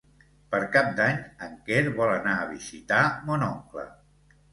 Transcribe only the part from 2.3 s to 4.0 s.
a visitar mon oncle.